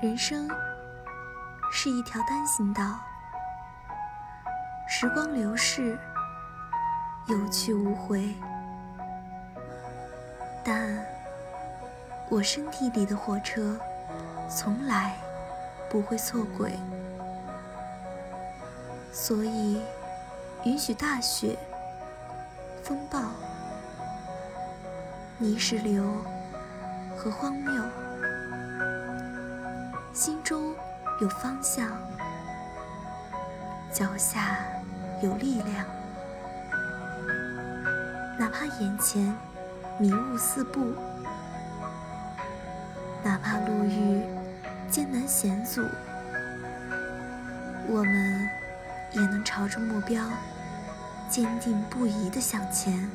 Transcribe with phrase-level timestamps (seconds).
[0.00, 0.48] 人生
[1.72, 3.00] 是一条单行道，
[4.88, 5.98] 时光流逝，
[7.26, 8.32] 有去无回。
[10.62, 11.04] 但
[12.30, 13.76] 我身体里的火车，
[14.48, 15.16] 从来
[15.90, 16.78] 不会错轨，
[19.12, 19.82] 所以
[20.62, 21.58] 允许大雪、
[22.84, 23.20] 风暴、
[25.38, 26.04] 泥石流
[27.16, 27.82] 和荒谬。
[30.18, 30.74] 心中
[31.20, 31.88] 有方向，
[33.92, 34.58] 脚下
[35.22, 35.86] 有力量。
[38.36, 39.32] 哪怕眼前
[39.96, 40.92] 迷雾四布，
[43.22, 44.24] 哪怕路遇
[44.90, 45.86] 艰难险阻，
[47.86, 48.50] 我们
[49.12, 50.24] 也能朝着目标
[51.30, 53.08] 坚定不移地向前。